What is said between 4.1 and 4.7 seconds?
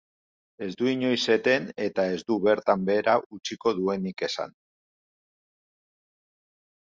esan.